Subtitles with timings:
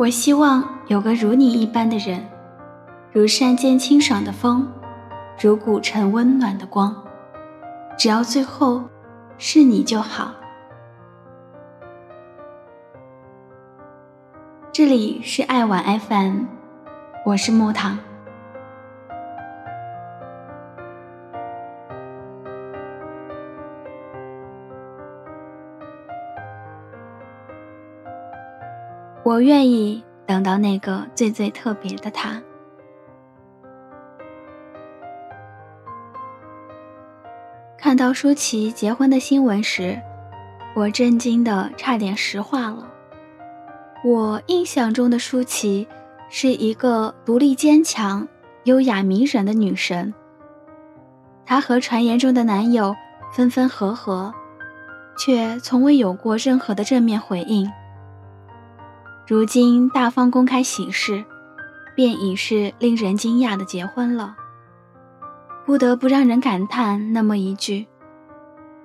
[0.00, 2.26] 我希望有个如你一般的人，
[3.12, 4.66] 如山间清爽的风，
[5.38, 7.04] 如古城温暖的光。
[7.98, 8.82] 只要最后
[9.36, 10.32] 是你就好。
[14.72, 16.44] 这里是爱晚 FM，
[17.26, 17.98] 我是木糖。
[29.22, 32.42] 我愿意等到那个最最特别的他。
[37.78, 40.00] 看到舒淇结婚的新闻时，
[40.74, 42.86] 我震惊的差点石化了。
[44.04, 45.86] 我印象中的舒淇
[46.28, 48.26] 是一个独立坚强、
[48.64, 50.14] 优雅迷人的女神。
[51.44, 52.94] 她和传言中的男友
[53.32, 54.32] 分分合合，
[55.18, 57.70] 却从未有过任何的正面回应。
[59.30, 61.24] 如今大方公开喜事，
[61.94, 64.34] 便已是令人惊讶的结婚了。
[65.64, 67.86] 不得不让人感叹那么一句：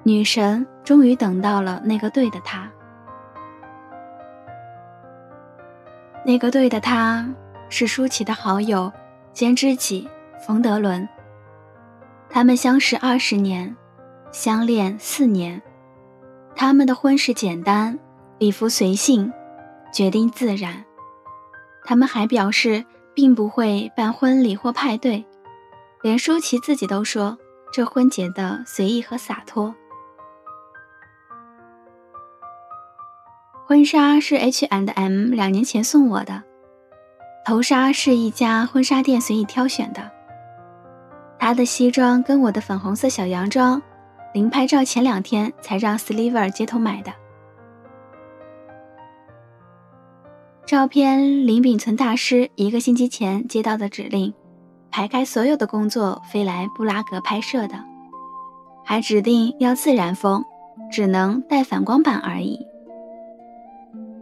[0.04, 2.70] 女神终于等到了那个对的他。
[6.24, 7.28] 那个对的他，
[7.68, 8.94] 是舒淇的好友
[9.34, 10.08] 兼知己
[10.46, 11.10] 冯德伦。
[12.30, 13.76] 他们相识二十年，
[14.32, 15.60] 相恋四年，
[16.56, 17.98] 他们的婚事简单，
[18.38, 19.34] 礼服随性。
[19.96, 20.84] 决定自然，
[21.86, 25.24] 他们还表示并不会办婚礼或派对，
[26.02, 27.38] 连舒淇自己都说
[27.72, 29.74] 这婚结的随意和洒脱。
[33.66, 36.44] 婚纱是 H and M 两年前送我的，
[37.46, 40.12] 头纱是一家婚纱店随意挑选的。
[41.40, 43.82] 他的西装跟我的粉红色小洋装，
[44.34, 47.14] 临拍照前两天才让 Sliver 街头买的。
[50.66, 54.34] 照片，林秉存大师一个星期前接到的指令，
[54.90, 57.76] 排开所有的工作飞来布拉格拍摄的，
[58.84, 60.44] 还指定要自然风，
[60.92, 62.66] 只能带反光板而已。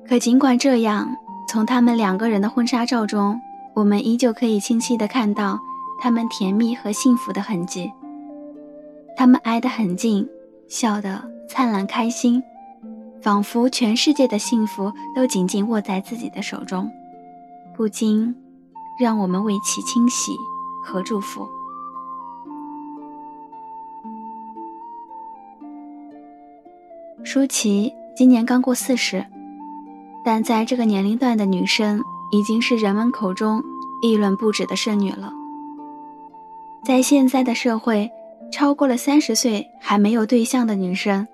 [0.06, 1.16] 可尽管这样，
[1.48, 3.40] 从他们两个人的婚纱照中，
[3.74, 5.58] 我们依旧可以清晰的看到
[6.02, 7.90] 他们甜蜜和幸福的痕迹。
[9.16, 10.28] 他们挨得很近，
[10.68, 12.44] 笑得灿烂开心。
[13.23, 16.91] 仿佛全世界的幸福都紧紧握在自己的手中，
[17.73, 18.35] 不禁
[19.00, 20.35] 让我们为其欣喜
[20.84, 21.47] 和祝福。
[27.23, 29.25] 舒淇今年刚过四十，
[30.25, 32.01] 但在这个年龄段的女生
[32.34, 33.63] 已经是人们口中
[34.01, 35.31] 议论不止的剩女了。
[36.84, 38.11] 在现在的社会，
[38.51, 41.25] 超过了三十岁还没有对象的女生。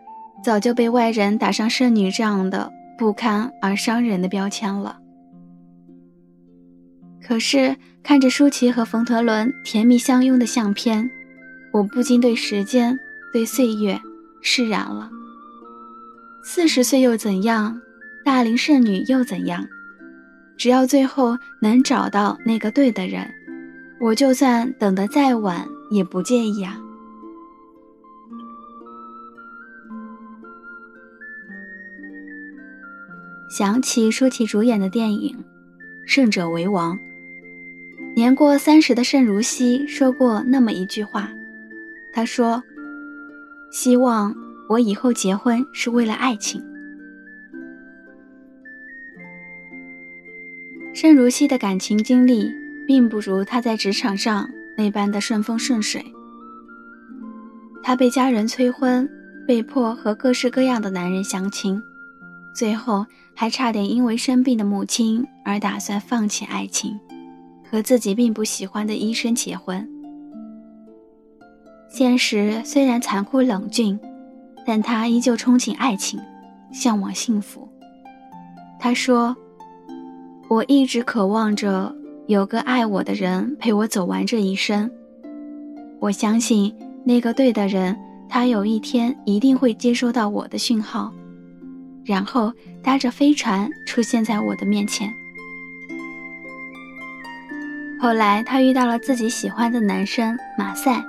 [0.43, 4.97] 早就被外人打上“剩女”这样的不堪而伤人的标签了。
[7.21, 11.09] 可是看着舒淇和冯德伦甜蜜相拥的相片，
[11.71, 12.97] 我不禁对时间、
[13.31, 13.99] 对岁月
[14.41, 15.09] 释然了。
[16.43, 17.79] 四十岁又怎样？
[18.25, 19.67] 大龄剩女又怎样？
[20.57, 23.29] 只要最后能找到那个对的人，
[23.99, 26.79] 我就算等得再晚也不介意啊。
[33.49, 35.35] 想起舒淇主演的电影
[36.05, 36.95] 《胜者为王》，
[38.15, 41.31] 年过三十的盛如熙说过那么一句话，
[42.13, 42.61] 她说
[43.73, 44.35] ：“希望
[44.69, 46.63] 我以后结婚是为了爱情。”
[50.93, 52.51] 盛如熙的感情经历
[52.85, 56.05] 并不如她在职场上那般的顺风顺水，
[57.81, 59.09] 他被家人催婚，
[59.47, 61.81] 被迫和各式各样的男人相亲。
[62.55, 63.05] 最后
[63.35, 66.99] 还差点因为生病的母亲而打算放弃爱情，
[67.69, 69.87] 和自己并不喜欢的医生结婚。
[71.89, 73.99] 现实虽然残酷冷峻，
[74.65, 76.19] 但他依旧憧憬爱情，
[76.71, 77.67] 向往幸福。
[78.79, 79.35] 他说
[80.49, 81.95] ：“我一直渴望着
[82.27, 84.89] 有个爱我的人陪我走完这一生。
[85.99, 86.73] 我相信
[87.03, 87.97] 那个对的人，
[88.29, 91.13] 他有一天一定会接收到我的讯号。”
[92.09, 92.51] 然后
[92.81, 95.13] 搭着飞船出现在我的面前。
[98.01, 101.05] 后来，他遇到了自己喜欢的男生马赛。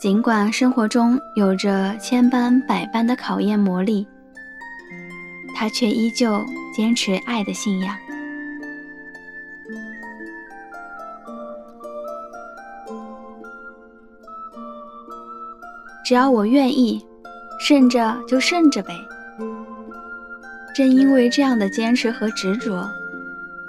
[0.00, 4.04] 尽管生活中有着千般百般的考验磨砺，
[5.54, 6.44] 他却依旧
[6.74, 7.96] 坚持爱的信仰。
[16.04, 17.00] 只要我愿意，
[17.60, 18.92] 顺着就顺着呗。
[20.74, 22.90] 正因为这样的坚持和执着，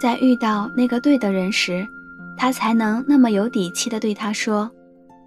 [0.02, 1.88] 在遇到那个对的人时，
[2.36, 4.72] 他才能那么有底气的对他说：“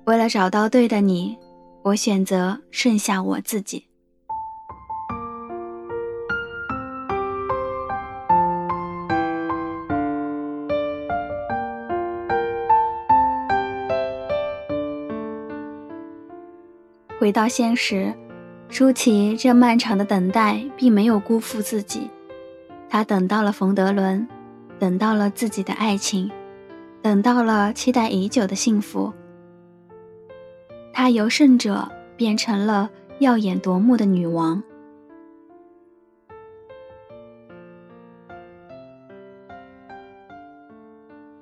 [0.04, 1.38] 为了找到对的你，
[1.84, 3.84] 我选择剩下我自己。”
[17.20, 18.12] 回到现实，
[18.70, 22.08] 舒淇这漫长的等待并没有辜负自己，
[22.88, 24.28] 她等到了冯德伦，
[24.78, 26.30] 等到了自己的爱情，
[27.02, 29.12] 等到了期待已久的幸福。
[30.92, 34.62] 她由胜者变成了耀眼夺目的女王。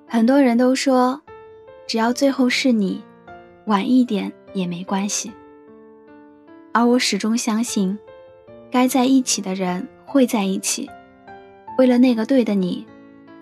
[0.06, 1.20] 很多人都说，
[1.86, 3.02] 只要最后是你，
[3.66, 5.32] 晚一点也没关系。
[6.76, 7.98] 而我始终相信，
[8.70, 10.90] 该在一起的人会在一起。
[11.78, 12.86] 为了那个对的你，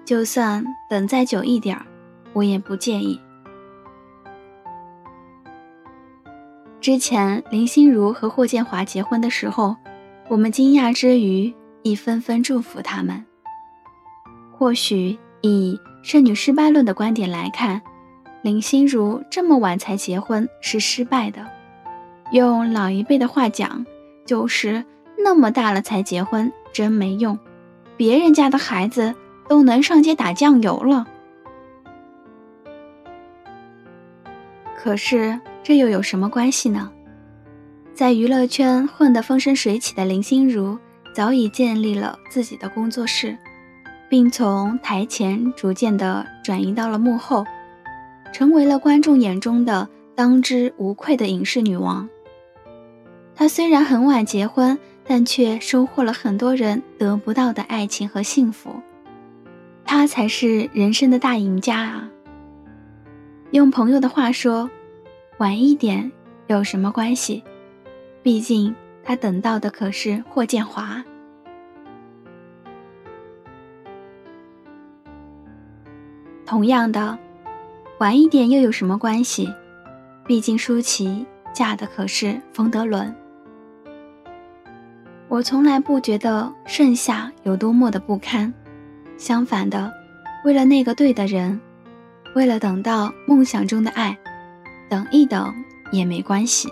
[0.05, 1.77] 就算等再久一点，
[2.33, 3.21] 我也不介意。
[6.81, 9.75] 之前林心如和霍建华结婚的时候，
[10.29, 11.53] 我们惊讶之余，
[11.83, 13.27] 亦纷纷祝福他们。
[14.53, 17.83] 或许以剩女失败论的观点来看，
[18.43, 21.45] 林心如这么晚才结婚是失败的。
[22.31, 23.85] 用老一辈的话讲，
[24.25, 24.85] 就是
[25.17, 27.39] 那么大了才结婚，真没用。
[27.97, 29.15] 别人家的孩子
[29.49, 31.07] 都能上街打酱油了。
[34.77, 36.91] 可是这又有什么关系呢？
[37.95, 40.77] 在娱乐圈混得风生水起的林心如，
[41.15, 43.39] 早已建立了自己的工作室，
[44.09, 47.47] 并从台前逐渐的转移到了幕后，
[48.33, 52.09] 成为了观众眼中的当之无愧的影视女王。
[53.37, 58.81] 他虽然很晚结婚，但却收获了很多人得不到的爱情和幸福。
[59.85, 62.09] 他才是人生的大赢家啊！
[63.51, 64.71] 用朋友的话说，
[65.39, 66.11] 晚一点
[66.47, 67.43] 有什么关系？
[68.23, 71.05] 毕竟他等到的可是霍建华。
[76.47, 77.19] 同样的，
[77.99, 79.53] 晚一点又有什么关系？
[80.27, 83.15] 毕竟舒淇嫁的可是冯德伦。
[85.35, 88.55] 我从来不觉得盛夏有多么的不堪，
[89.19, 89.93] 相反的，
[90.45, 91.61] 为了那个对的人，
[92.37, 94.17] 为了等到梦想中的爱，
[94.89, 95.53] 等一等
[95.91, 96.69] 也没关系。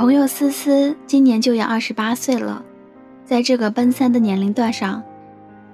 [0.00, 2.64] 朋友思思今年就要二十八岁了，
[3.26, 5.02] 在这个奔三的年龄段上，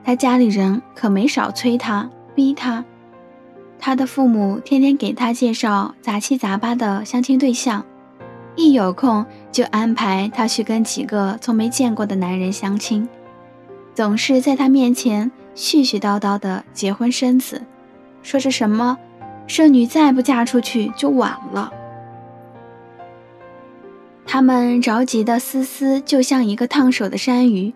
[0.02, 2.84] 他家里人可没少催他、逼他。
[3.78, 7.84] 他的父母天天给他介绍杂七杂八的相亲对象，
[8.56, 13.08] 一有空就安排他去跟几个从没见过的男人相亲，
[13.94, 17.62] 总是在他面前絮絮叨叨的结婚生子，
[18.24, 18.98] 说着什么
[19.46, 21.72] “剩女再不嫁出去就晚了”。
[24.36, 27.72] 他们着急的思思就像一个烫手的山芋，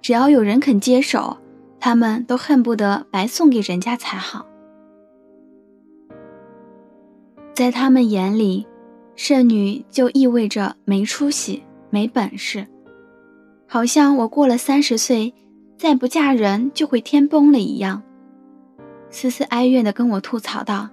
[0.00, 1.38] 只要有人肯接手，
[1.80, 4.46] 他们都恨不得白送给人家才好。
[7.52, 8.68] 在他们眼里，
[9.16, 12.68] 剩女就意味着没出息、没本事，
[13.66, 15.34] 好像我过了三十岁
[15.76, 18.00] 再不嫁人就会天崩了一样。
[19.10, 20.88] 思思哀怨的跟我吐槽道：“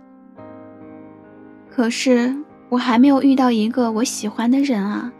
[1.69, 2.35] 可是。”
[2.73, 5.13] 我还没有遇到一个我喜欢的人啊，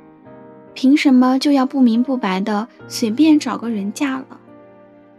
[0.73, 4.39] 凭什么就要不明不白的随便找个人嫁了？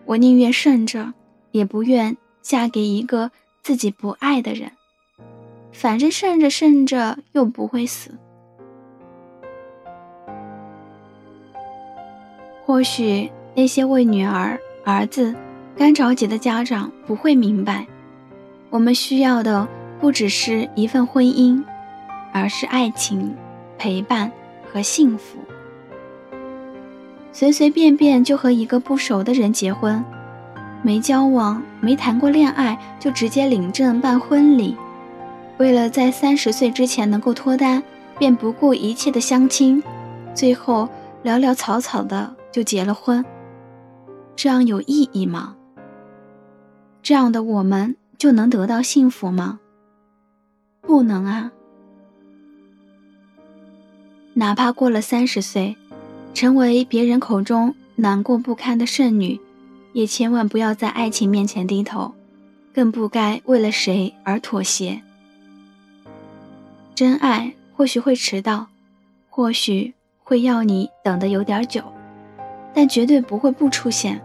[0.04, 1.14] 我宁愿顺着，
[1.52, 3.30] 也不愿嫁给一个
[3.62, 4.72] 自己不爱的人。
[5.70, 8.10] 反正顺着顺着又不会死。
[12.66, 15.32] 或许那些为女儿、儿子
[15.76, 17.86] 干着急的家长不会明白，
[18.70, 19.68] 我们需要的
[20.00, 21.62] 不只是一份婚姻。
[22.34, 23.32] 而是爱情、
[23.78, 24.30] 陪伴
[24.66, 25.38] 和幸福。
[27.30, 30.04] 随随便便就和一个不熟的人结婚，
[30.82, 34.76] 没交往、没谈过恋爱就直接领证办婚礼，
[35.58, 37.80] 为了在三十岁之前能够脱单，
[38.18, 39.80] 便不顾一切的相亲，
[40.34, 40.88] 最后
[41.22, 43.24] 潦潦草草的就结了婚。
[44.34, 45.54] 这样有意义吗？
[47.00, 49.60] 这样的我们就能得到幸福吗？
[50.80, 51.52] 不能啊。
[54.36, 55.76] 哪怕过了三十岁，
[56.34, 59.40] 成为别人口中难过不堪的剩女，
[59.92, 62.12] 也千万不要在爱情面前低头，
[62.74, 65.00] 更不该为了谁而妥协。
[66.96, 68.66] 真爱或许会迟到，
[69.30, 71.84] 或许会要你等的有点久，
[72.74, 74.20] 但绝对不会不出现。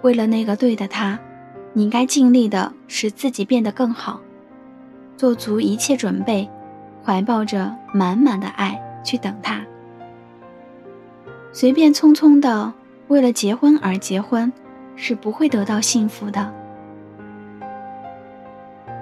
[0.00, 1.18] 为了那个对的他，
[1.74, 4.20] 你应该尽力的使自己变得更好，
[5.18, 6.48] 做足一切准备，
[7.04, 9.60] 怀抱着满满的爱去等他。
[11.52, 12.72] 随便匆匆的
[13.08, 14.52] 为了结婚而结婚，
[14.96, 16.54] 是不会得到幸福的。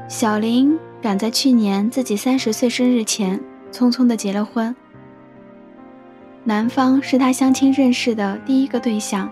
[0.09, 3.41] 小林赶在去年自己三十岁生日前，
[3.73, 4.75] 匆匆的结了婚。
[6.45, 9.31] 男方是他相亲认识的第一个对象。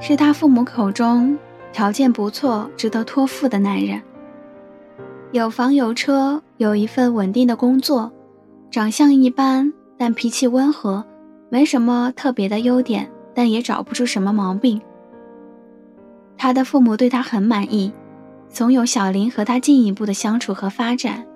[0.00, 1.36] 是他父母口中
[1.72, 4.00] 条件不错、值得托付的男人，
[5.32, 8.12] 有房有车，有一份稳定的工作，
[8.70, 11.04] 长相一般，但脾气温和，
[11.50, 14.80] 没什么特别的优点，但也找不出什么毛病。
[16.36, 17.92] 他的父母对他很满意，
[18.48, 21.26] 怂恿小林和他进一步的相处和发展，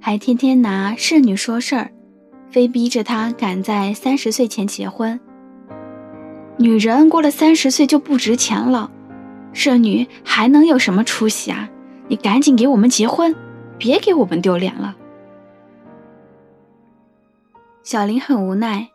[0.00, 1.90] 还天天拿剩女说事儿，
[2.50, 5.18] 非逼着他赶在三十岁前结婚。
[6.58, 8.90] 女人过了三十岁就不值钱了，
[9.54, 11.70] 剩女还能有什么出息啊？
[12.08, 13.34] 你赶紧给我们结婚，
[13.78, 14.96] 别给我们丢脸了。
[17.90, 18.90] 小林很无奈，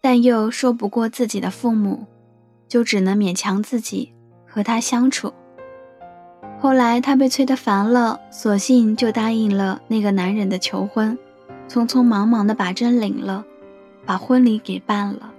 [0.00, 2.06] 但又说不过自己的父母，
[2.66, 4.10] 就只能勉强自己
[4.48, 5.34] 和他相处。
[6.58, 11.18] 后来他被催得烦了，索性就答应了那个男人的求婚，
[11.68, 13.44] 匆匆忙忙的把证领了，
[14.06, 15.30] 把婚礼给办了。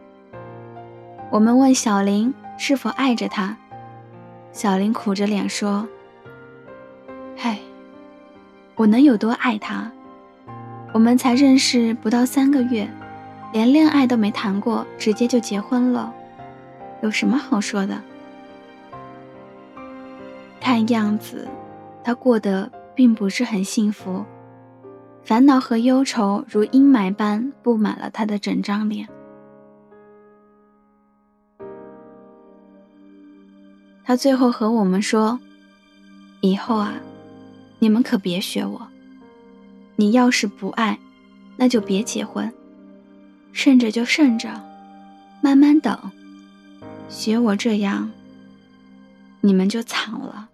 [1.31, 3.57] 我们问小林是否爱着他，
[4.51, 5.87] 小林苦着脸说
[7.35, 7.57] ：“嗨，
[8.75, 9.91] 我能有多爱他？
[10.93, 12.87] 我们才认识不到三个月，
[13.51, 16.13] 连恋爱都没谈过，直接就结婚了，
[17.01, 17.99] 有什么好说的？
[20.61, 21.47] 看样子，
[22.03, 24.23] 他过得并不是很幸福，
[25.23, 29.09] 烦恼和忧愁如阴霾般布满了他的整张脸。”
[34.05, 35.39] 他最后和我们说
[36.41, 36.93] ：“以后啊，
[37.79, 38.79] 你们可别学我。
[39.95, 40.99] 你要是不爱，
[41.57, 42.51] 那就别结婚，
[43.51, 44.49] 慎着就慎着，
[45.41, 45.97] 慢慢等。
[47.09, 48.11] 学我这样，
[49.41, 50.49] 你们就惨了。”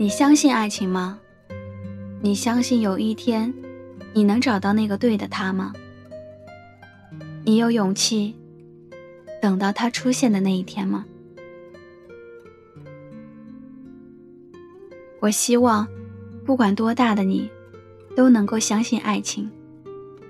[0.00, 1.18] 你相信爱情吗？
[2.22, 3.52] 你相信有一天
[4.12, 5.72] 你能找到那个对的他吗？
[7.44, 8.36] 你有勇气
[9.42, 11.04] 等到他出现的那一天吗？
[15.18, 15.88] 我希望，
[16.46, 17.50] 不管多大的你，
[18.14, 19.50] 都能够相信爱情，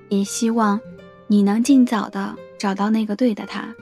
[0.08, 0.80] 也希望
[1.26, 3.74] 你能尽早的找到那个对的他。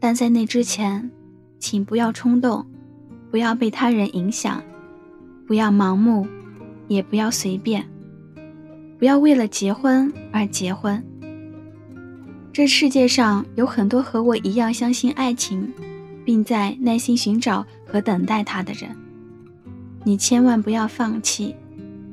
[0.00, 1.12] 但在那之前，
[1.60, 2.66] 请不要冲动，
[3.34, 4.62] 不要被他人影响。
[5.44, 6.24] 不要盲目，
[6.86, 7.84] 也不要随便，
[8.96, 11.04] 不要为了结婚而结婚。
[12.52, 15.68] 这世界上有很多和我一样相信爱情，
[16.24, 18.88] 并在耐心寻找和等待他的人。
[20.04, 21.56] 你千万不要放弃，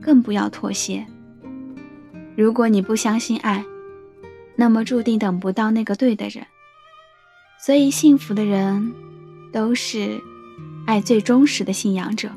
[0.02, 1.06] 更不要妥协。
[2.36, 3.64] 如果你不相信爱，
[4.56, 6.44] 那么注定等不到那个对的人。
[7.60, 8.92] 所以，幸福的人
[9.54, 10.20] 都是
[10.86, 12.30] 爱最忠实的信仰者。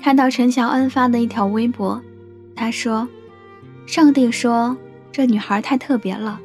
[0.00, 2.00] 看到陈乔恩发的一条微博，
[2.54, 3.08] 他说
[3.86, 4.76] ：“上帝说
[5.10, 6.40] 这女孩太特别了，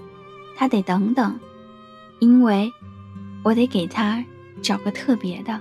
[0.56, 1.40] 他得等等，
[2.20, 2.72] 因为
[3.44, 4.24] 我得给她
[4.62, 5.60] 找个特别的。”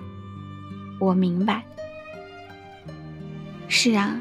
[0.99, 1.63] 我明白。
[3.69, 4.21] 是啊，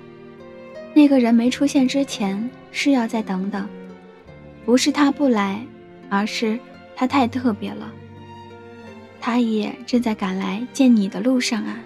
[0.93, 3.67] 那个人没出现之前是要再等等，
[4.65, 5.65] 不是他不来，
[6.09, 6.59] 而是
[6.95, 7.91] 他太特别了。
[9.21, 11.79] 他也正在赶来见你的路上啊。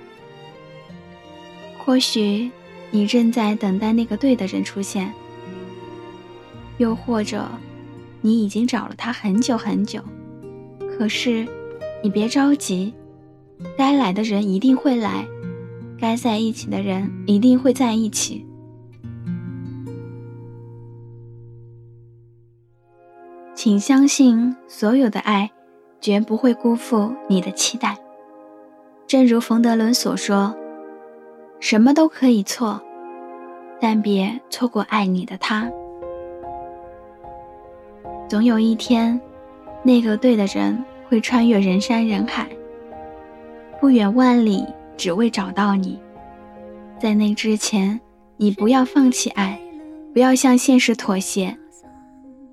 [1.77, 2.49] 或许
[2.91, 5.11] 你正在等待那个对的人出现，
[6.77, 7.49] 又或者
[8.21, 10.01] 你已经找了他很久很久。
[10.97, 11.47] 可是
[12.03, 12.93] 你别着急，
[13.77, 15.25] 该来的人一定会来，
[15.99, 18.45] 该在一起的人一定会在一起。
[23.55, 25.49] 请相信，所有的爱
[26.03, 27.97] 绝不会辜负你的期待。
[29.07, 30.53] 正如冯德伦所说。
[31.61, 32.81] 什么都可以错，
[33.79, 35.71] 但别错过爱你的他。
[38.27, 39.17] 总有一天，
[39.81, 42.49] 那个对的人会穿越人山人海，
[43.79, 44.65] 不远万里，
[44.97, 45.97] 只为找到你。
[46.99, 47.97] 在那之前，
[48.35, 49.57] 你不要放弃爱，
[50.11, 51.57] 不要向现实妥协，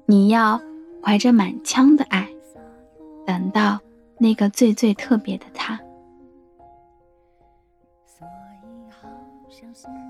[0.06, 0.60] 你要
[1.02, 2.28] 怀着满腔的爱，
[3.30, 3.78] 等到
[4.18, 5.80] 那个最最特别的他。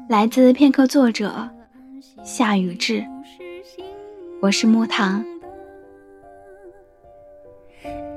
[0.09, 1.47] 来自片刻作者
[2.25, 3.05] 夏雨志，
[4.41, 5.23] 我是木糖。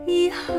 [0.07, 0.57] 遗憾，